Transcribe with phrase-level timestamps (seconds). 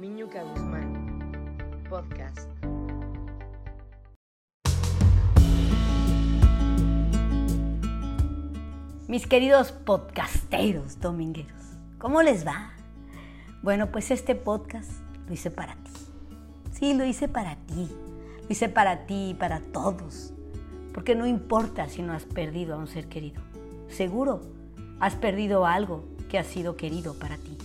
[0.00, 1.54] Miñuca Guzmán,
[1.88, 2.50] podcast.
[9.06, 11.52] Mis queridos podcasteros domingueros,
[11.98, 12.72] ¿cómo les va?
[13.62, 14.90] Bueno, pues este podcast
[15.28, 15.92] lo hice para ti.
[16.72, 17.88] Sí, lo hice para ti.
[18.42, 20.34] Lo hice para ti y para todos.
[20.92, 23.40] Porque no importa si no has perdido a un ser querido.
[23.86, 24.42] Seguro
[24.98, 27.56] has perdido algo que ha sido querido para ti.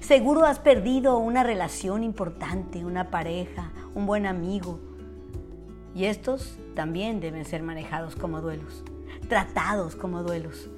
[0.00, 4.78] Seguro has perdido una relación importante, una pareja, un buen amigo.
[5.94, 8.84] Y estos también deben ser manejados como duelos,
[9.28, 10.70] tratados como duelos,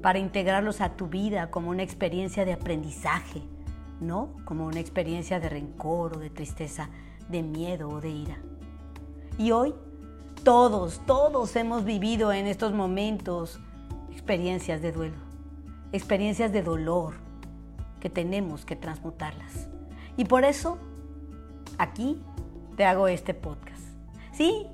[0.00, 3.42] para integrarlos a tu vida como una experiencia de aprendizaje,
[4.00, 6.88] no como una experiencia de rencor o de tristeza,
[7.28, 8.38] de miedo o de ira.
[9.38, 9.74] Y hoy
[10.44, 13.58] todos, todos hemos vivido en estos momentos
[14.12, 15.16] experiencias de duelo,
[15.92, 17.27] experiencias de dolor
[18.00, 19.68] que tenemos que transmutarlas.
[20.16, 20.78] Y por eso
[21.78, 22.20] aquí
[22.76, 23.82] te hago este podcast.
[24.32, 24.66] Sí,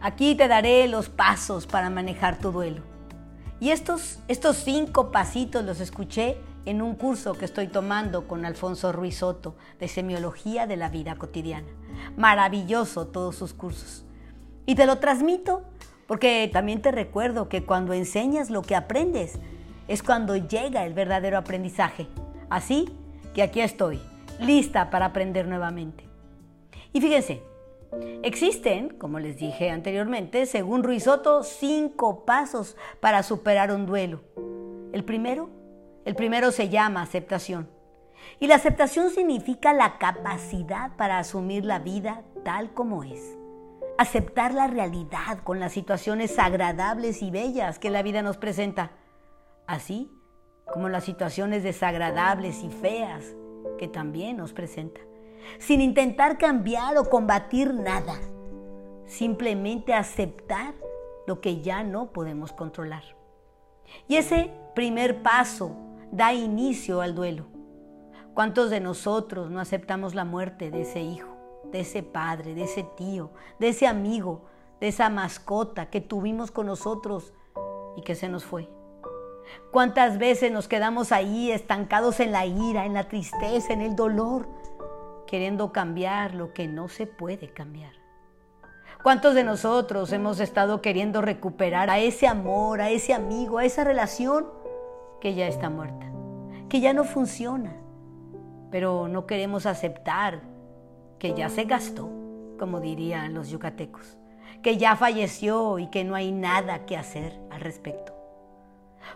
[0.00, 2.82] aquí te daré los pasos para manejar tu duelo.
[3.58, 8.92] Y estos, estos cinco pasitos los escuché en un curso que estoy tomando con Alfonso
[8.92, 11.68] Ruiz Soto de Semiología de la Vida Cotidiana.
[12.16, 14.04] Maravilloso todos sus cursos.
[14.66, 15.62] Y te lo transmito
[16.06, 19.38] porque también te recuerdo que cuando enseñas lo que aprendes
[19.88, 22.08] es cuando llega el verdadero aprendizaje.
[22.50, 22.88] Así
[23.34, 24.00] que aquí estoy,
[24.40, 26.04] lista para aprender nuevamente.
[26.92, 27.42] Y fíjense,
[28.22, 34.22] existen, como les dije anteriormente, según Ruiz Soto, cinco pasos para superar un duelo.
[34.92, 35.50] El primero,
[36.04, 37.68] el primero se llama aceptación.
[38.40, 43.36] Y la aceptación significa la capacidad para asumir la vida tal como es.
[43.98, 48.92] Aceptar la realidad con las situaciones agradables y bellas que la vida nos presenta.
[49.66, 50.15] Así
[50.72, 53.34] como las situaciones desagradables y feas
[53.78, 55.00] que también nos presenta.
[55.58, 58.14] Sin intentar cambiar o combatir nada.
[59.06, 60.74] Simplemente aceptar
[61.26, 63.04] lo que ya no podemos controlar.
[64.08, 65.76] Y ese primer paso
[66.10, 67.46] da inicio al duelo.
[68.34, 71.36] ¿Cuántos de nosotros no aceptamos la muerte de ese hijo,
[71.72, 74.44] de ese padre, de ese tío, de ese amigo,
[74.80, 77.32] de esa mascota que tuvimos con nosotros
[77.96, 78.68] y que se nos fue?
[79.70, 84.48] ¿Cuántas veces nos quedamos ahí estancados en la ira, en la tristeza, en el dolor,
[85.26, 87.92] queriendo cambiar lo que no se puede cambiar?
[89.02, 93.84] ¿Cuántos de nosotros hemos estado queriendo recuperar a ese amor, a ese amigo, a esa
[93.84, 94.46] relación
[95.20, 96.10] que ya está muerta,
[96.68, 97.76] que ya no funciona?
[98.70, 100.40] Pero no queremos aceptar
[101.18, 102.10] que ya se gastó,
[102.58, 104.18] como dirían los yucatecos,
[104.62, 108.15] que ya falleció y que no hay nada que hacer al respecto.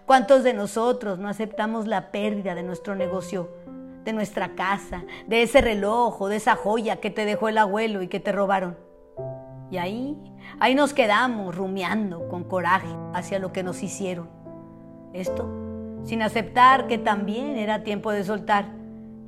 [0.07, 3.51] ¿Cuántos de nosotros no aceptamos la pérdida de nuestro negocio,
[4.05, 8.03] de nuestra casa, de ese reloj o de esa joya que te dejó el abuelo
[8.03, 8.77] y que te robaron?
[9.71, 10.17] Y ahí,
[10.59, 14.29] ahí nos quedamos rumiando con coraje hacia lo que nos hicieron.
[15.13, 15.61] Esto
[16.05, 18.67] sin aceptar que también era tiempo de soltar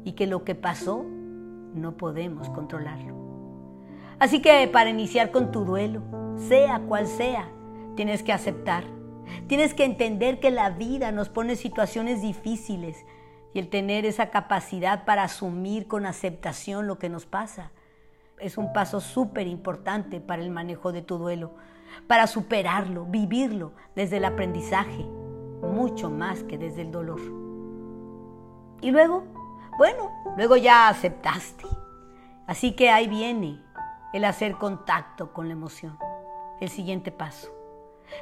[0.05, 1.05] y que lo que pasó
[1.75, 3.15] no podemos controlarlo.
[4.19, 6.03] Así que para iniciar con tu duelo,
[6.37, 7.49] sea cual sea,
[7.97, 8.85] tienes que aceptar
[9.47, 13.05] Tienes que entender que la vida nos pone situaciones difíciles
[13.55, 17.71] y el tener esa capacidad para asumir con aceptación lo que nos pasa
[18.39, 21.53] es un paso súper importante para el manejo de tu duelo,
[22.09, 25.05] para superarlo, vivirlo desde el aprendizaje,
[25.63, 27.21] mucho más que desde el dolor.
[28.81, 29.25] Y luego,
[29.79, 31.65] bueno, luego ya aceptaste.
[32.49, 33.63] Así que ahí viene
[34.13, 35.97] el hacer contacto con la emoción,
[36.61, 37.62] el siguiente paso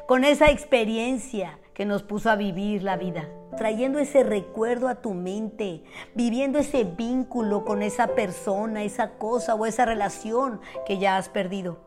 [0.06, 5.14] con esa experiencia que nos puso a vivir la vida, trayendo ese recuerdo a tu
[5.14, 5.82] mente,
[6.14, 11.78] viviendo ese vínculo con esa persona, esa cosa o esa relación que ya has perdido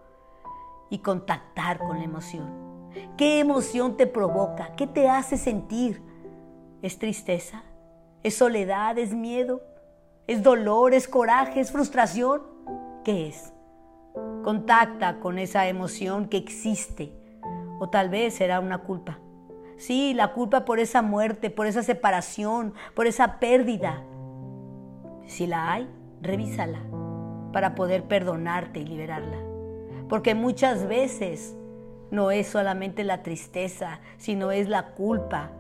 [0.90, 2.90] y contactar con la emoción.
[3.18, 4.76] ¿Qué emoción te provoca?
[4.76, 6.02] ¿Qué te hace sentir?
[6.82, 7.64] ¿Es tristeza?
[8.24, 8.98] ¿Es soledad?
[8.98, 9.62] ¿Es miedo?
[10.28, 10.94] ¿Es dolor?
[10.94, 11.60] ¿Es coraje?
[11.60, 12.42] ¿Es frustración?
[13.04, 13.54] ¿Qué es?
[14.44, 17.23] Contacta con esa emoción que existe
[17.80, 19.20] o tal vez será una culpa.
[19.78, 24.04] Sí, la culpa por esa muerte, por esa separación, por esa pérdida.
[25.26, 25.90] Si la hay,
[26.22, 26.80] revísala
[27.52, 29.38] para poder perdonarte y liberarla.
[30.10, 31.56] Porque muchas veces
[32.12, 35.52] no es solamente la tristeza, sino es la culpa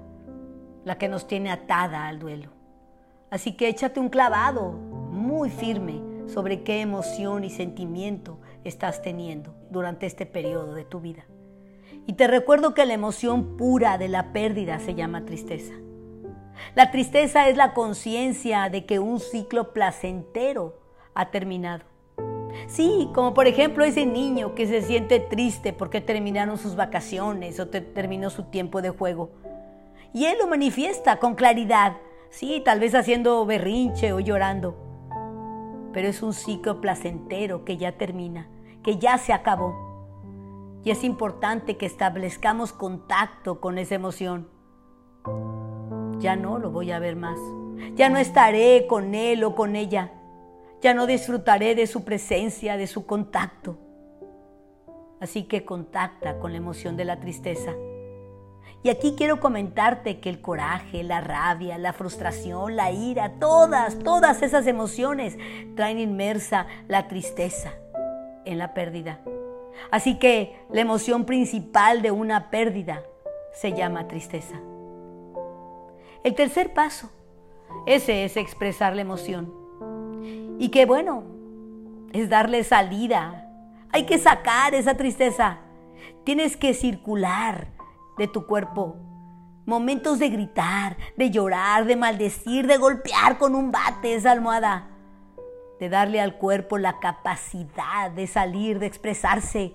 [0.86, 2.50] la que nos tiene atada al duelo.
[3.30, 10.06] Así que échate un clavado muy firme sobre qué emoción y sentimiento estás teniendo durante
[10.06, 11.26] este periodo de tu vida.
[12.06, 15.74] Y te recuerdo que la emoción pura de la pérdida se llama tristeza.
[16.76, 20.80] La tristeza es la conciencia de que un ciclo placentero
[21.14, 21.84] ha terminado.
[22.68, 27.68] Sí, como por ejemplo ese niño que se siente triste porque terminaron sus vacaciones o
[27.68, 29.32] terminó su tiempo de juego.
[30.14, 31.98] Y él lo manifiesta con claridad,
[32.30, 34.76] sí, tal vez haciendo berrinche o llorando.
[35.92, 38.48] Pero es un ciclo placentero que ya termina,
[38.84, 39.83] que ya se acabó.
[40.84, 44.50] Y es importante que establezcamos contacto con esa emoción.
[46.20, 47.40] Ya no lo voy a ver más.
[47.96, 50.12] Ya no estaré con él o con ella.
[50.82, 53.78] Ya no disfrutaré de su presencia, de su contacto.
[55.22, 57.72] Así que contacta con la emoción de la tristeza.
[58.84, 64.42] Y aquí quiero comentarte que el coraje, la rabia, la frustración, la ira, todas, todas
[64.42, 65.38] esas emociones
[65.78, 67.72] traen inmersa la tristeza
[68.44, 69.22] en la pérdida.
[69.92, 73.04] Así que la emoción principal de una pérdida
[73.54, 74.60] se llama tristeza.
[76.24, 77.12] El tercer paso,
[77.86, 79.54] ese es expresar la emoción.
[80.60, 81.24] Y que bueno,
[82.14, 83.50] es darle salida.
[83.92, 85.60] Hay que sacar esa tristeza.
[86.24, 87.68] Tienes que circular
[88.18, 88.96] de tu cuerpo.
[89.66, 94.93] Momentos de gritar, de llorar, de maldecir, de golpear con un bate esa almohada.
[95.80, 99.74] De darle al cuerpo la capacidad de salir, de expresarse.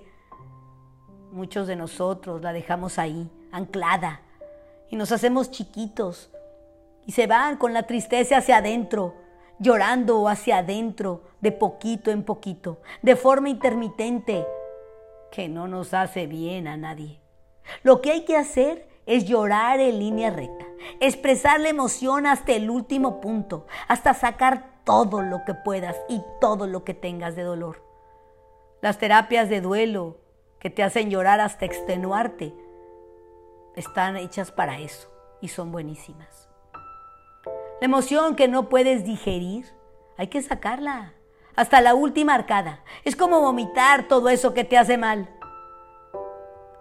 [1.31, 4.21] Muchos de nosotros la dejamos ahí, anclada.
[4.89, 6.31] Y nos hacemos chiquitos.
[7.05, 9.15] Y se van con la tristeza hacia adentro
[9.59, 14.45] llorando hacia adentro, de poquito en poquito, de forma intermitente,
[15.31, 17.19] que no nos hace bien a nadie.
[17.83, 20.65] Lo que hay que hacer es llorar en línea recta,
[20.99, 26.67] expresar la emoción hasta el último punto, hasta sacar todo lo que puedas y todo
[26.67, 27.83] lo que tengas de dolor.
[28.81, 30.17] Las terapias de duelo
[30.59, 32.53] que te hacen llorar hasta extenuarte
[33.75, 35.09] están hechas para eso
[35.41, 36.49] y son buenísimas.
[37.81, 39.65] La emoción que no puedes digerir,
[40.17, 41.13] hay que sacarla
[41.55, 42.83] hasta la última arcada.
[43.05, 45.29] Es como vomitar todo eso que te hace mal.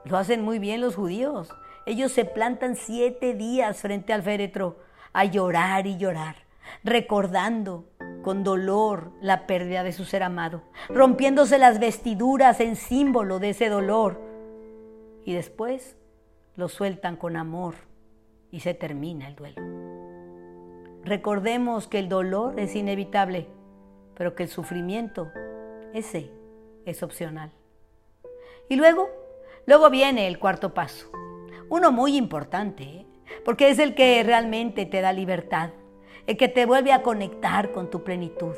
[0.04, 1.54] Lo hacen muy bien los judíos.
[1.86, 4.76] Ellos se plantan siete días frente al féretro
[5.12, 6.36] a llorar y llorar,
[6.84, 7.88] recordando
[8.22, 13.68] con dolor la pérdida de su ser amado, rompiéndose las vestiduras en símbolo de ese
[13.68, 14.20] dolor.
[15.24, 15.96] Y después
[16.56, 17.74] lo sueltan con amor
[18.50, 19.62] y se termina el duelo.
[21.04, 23.46] Recordemos que el dolor es inevitable,
[24.14, 25.28] pero que el sufrimiento,
[25.94, 26.30] ese,
[26.84, 27.52] es opcional.
[28.68, 29.08] Y luego,
[29.66, 31.10] luego viene el cuarto paso,
[31.70, 33.06] uno muy importante, ¿eh?
[33.44, 35.70] porque es el que realmente te da libertad,
[36.28, 38.54] el que te vuelve a conectar con tu plenitud.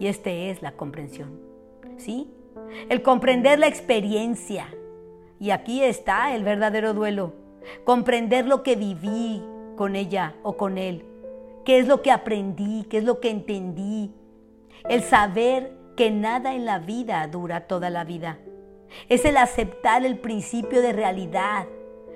[0.00, 1.38] Y este es la comprensión.
[1.98, 2.32] ¿Sí?
[2.88, 4.68] El comprender la experiencia.
[5.38, 7.34] Y aquí está el verdadero duelo.
[7.84, 9.42] Comprender lo que viví
[9.76, 11.04] con ella o con él
[11.66, 14.14] qué es lo que aprendí, qué es lo que entendí.
[14.88, 18.38] El saber que nada en la vida dura toda la vida.
[19.08, 21.66] Es el aceptar el principio de realidad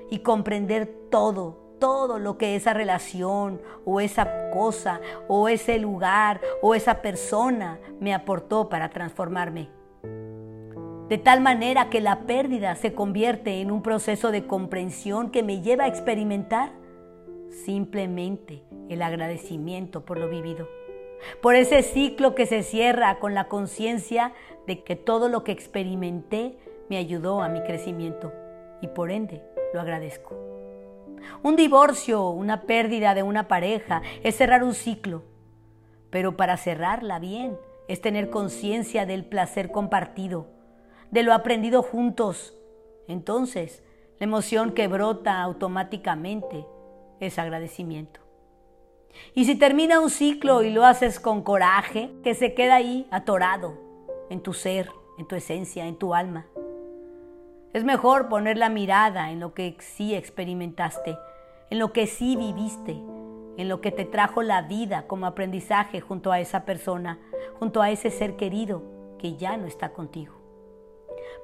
[0.08, 6.76] y comprender todo, todo lo que esa relación o esa cosa o ese lugar o
[6.76, 9.68] esa persona me aportó para transformarme.
[11.08, 15.60] De tal manera que la pérdida se convierte en un proceso de comprensión que me
[15.60, 16.70] lleva a experimentar
[17.50, 20.68] simplemente el agradecimiento por lo vivido,
[21.42, 24.34] por ese ciclo que se cierra con la conciencia
[24.68, 26.56] de que todo lo que experimenté
[26.88, 28.32] me ayudó a mi crecimiento
[28.80, 29.42] y por ende
[29.74, 30.49] lo agradezco.
[31.42, 35.22] Un divorcio, una pérdida de una pareja es cerrar un ciclo,
[36.10, 37.56] pero para cerrarla bien
[37.88, 40.46] es tener conciencia del placer compartido,
[41.10, 42.54] de lo aprendido juntos.
[43.08, 43.82] Entonces,
[44.18, 46.66] la emoción que brota automáticamente
[47.20, 48.20] es agradecimiento.
[49.34, 53.74] Y si termina un ciclo y lo haces con coraje, que se queda ahí atorado
[54.30, 56.46] en tu ser, en tu esencia, en tu alma.
[57.72, 61.16] Es mejor poner la mirada en lo que sí experimentaste,
[61.70, 63.00] en lo que sí viviste,
[63.56, 67.20] en lo que te trajo la vida como aprendizaje junto a esa persona,
[67.60, 68.82] junto a ese ser querido
[69.18, 70.34] que ya no está contigo.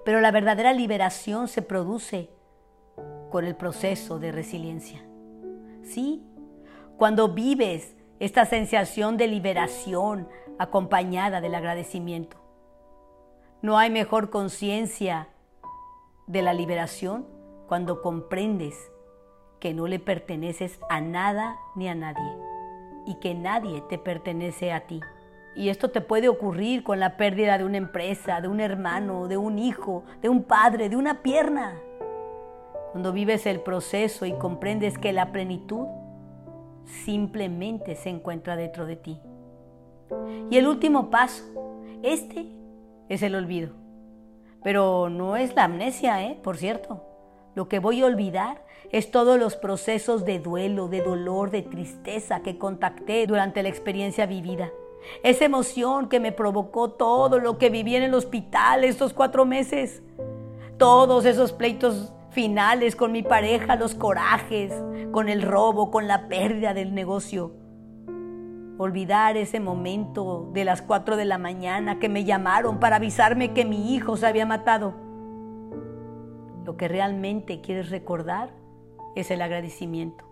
[0.04, 2.28] Pero la verdadera liberación se produce
[3.30, 5.04] con el proceso de resiliencia.
[5.83, 6.25] Sí,
[6.97, 10.28] cuando vives esta sensación de liberación
[10.59, 12.38] acompañada del agradecimiento.
[13.62, 15.28] No hay mejor conciencia
[16.26, 17.26] de la liberación
[17.68, 18.92] cuando comprendes
[19.61, 22.33] que no le perteneces a nada ni a nadie
[23.06, 25.00] y que nadie te pertenece a ti.
[25.54, 29.38] Y esto te puede ocurrir con la pérdida de una empresa, de un hermano, de
[29.38, 31.78] un hijo, de un padre, de una pierna.
[32.92, 35.87] Cuando vives el proceso y comprendes que la plenitud
[36.85, 39.21] simplemente se encuentra dentro de ti.
[40.50, 41.45] Y el último paso,
[42.02, 42.47] este
[43.09, 43.86] es el olvido.
[44.67, 46.41] Pero no es la amnesia, ¿eh?
[46.43, 47.05] Por cierto.
[47.55, 52.41] Lo que voy a olvidar es todos los procesos de duelo, de dolor, de tristeza
[52.41, 54.73] que contacté durante la experiencia vivida.
[55.23, 60.03] Esa emoción que me provocó todo lo que viví en el hospital estos cuatro meses.
[60.79, 64.75] Todos esos pleitos finales con mi pareja, los corajes,
[65.13, 67.53] con el robo, con la pérdida del negocio.
[68.78, 73.64] Olvidar ese momento de las cuatro de la mañana que me llamaron para avisarme que
[73.64, 74.95] mi hijo se había matado.
[76.64, 78.50] Lo que realmente quieres recordar
[79.14, 80.25] es el agradecimiento.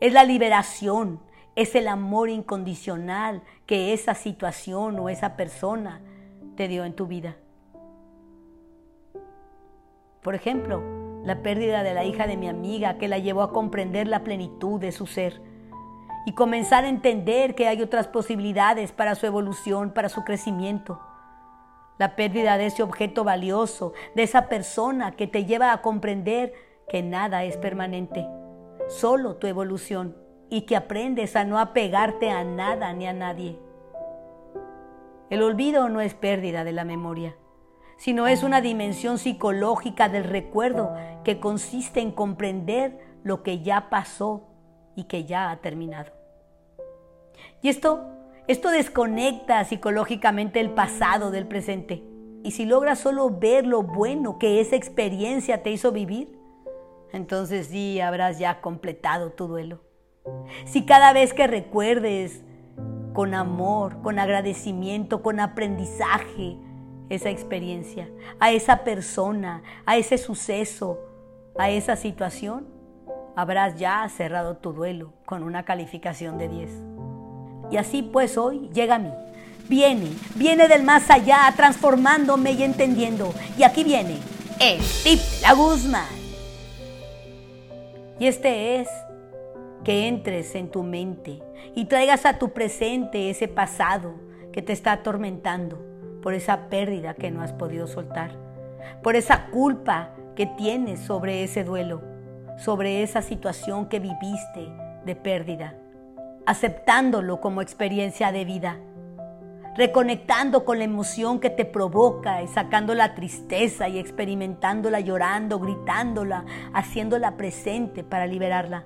[0.00, 1.20] Es la liberación,
[1.54, 6.00] es el amor incondicional que esa situación o esa persona
[6.56, 7.36] te dio en tu vida.
[10.22, 10.82] Por ejemplo,
[11.24, 14.80] la pérdida de la hija de mi amiga que la llevó a comprender la plenitud
[14.80, 15.40] de su ser
[16.26, 21.00] y comenzar a entender que hay otras posibilidades para su evolución, para su crecimiento.
[21.98, 26.52] La pérdida de ese objeto valioso, de esa persona que te lleva a comprender
[26.88, 28.26] que nada es permanente,
[28.88, 30.16] solo tu evolución
[30.50, 33.56] y que aprendes a no apegarte a nada ni a nadie.
[35.30, 37.36] El olvido no es pérdida de la memoria,
[37.98, 40.92] sino es una dimensión psicológica del recuerdo
[41.22, 44.55] que consiste en comprender lo que ya pasó
[44.96, 46.10] y que ya ha terminado.
[47.62, 48.04] Y esto,
[48.48, 52.02] esto desconecta psicológicamente el pasado del presente.
[52.42, 56.38] Y si logras solo ver lo bueno que esa experiencia te hizo vivir,
[57.12, 59.80] entonces sí habrás ya completado tu duelo.
[60.64, 62.42] Si cada vez que recuerdes
[63.12, 66.56] con amor, con agradecimiento, con aprendizaje
[67.08, 68.08] esa experiencia,
[68.40, 70.98] a esa persona, a ese suceso,
[71.56, 72.75] a esa situación,
[73.36, 76.70] habrás ya cerrado tu duelo con una calificación de 10.
[77.70, 79.12] Y así pues hoy llega a mí.
[79.68, 83.32] Viene, viene del más allá, transformándome y entendiendo.
[83.58, 84.18] Y aquí viene
[84.58, 86.06] el tip de la Guzmán.
[88.18, 88.88] Y este es
[89.84, 91.42] que entres en tu mente
[91.74, 94.14] y traigas a tu presente ese pasado
[94.52, 95.78] que te está atormentando
[96.22, 98.30] por esa pérdida que no has podido soltar,
[99.02, 102.15] por esa culpa que tienes sobre ese duelo,
[102.56, 104.72] sobre esa situación que viviste
[105.04, 105.74] de pérdida
[106.46, 108.78] aceptándolo como experiencia de vida,
[109.76, 116.46] reconectando con la emoción que te provoca y sacando la tristeza y experimentándola llorando, gritándola,
[116.72, 118.84] haciéndola presente para liberarla,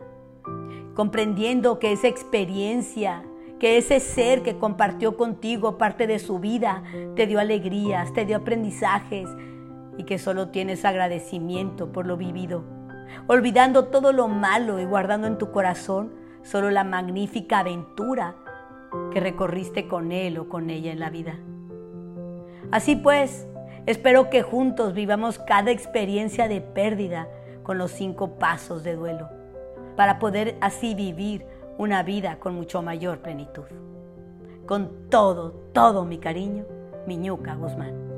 [0.97, 3.23] comprendiendo que esa experiencia,
[3.61, 6.83] que ese ser que compartió contigo parte de su vida,
[7.15, 9.29] te dio alegrías, te dio aprendizajes
[9.99, 12.65] y que solo tienes agradecimiento por lo vivido,
[13.26, 16.12] olvidando todo lo malo y guardando en tu corazón
[16.43, 18.35] solo la magnífica aventura
[19.12, 21.38] que recorriste con él o con ella en la vida.
[22.71, 23.47] Así pues,
[23.87, 27.29] espero que juntos vivamos cada experiencia de pérdida
[27.62, 29.29] con los cinco pasos de duelo,
[29.97, 31.45] para poder así vivir
[31.79, 33.64] una vida con mucho mayor plenitud.
[34.67, 36.64] Con todo, todo mi cariño,
[37.07, 38.10] Miñuca Guzmán.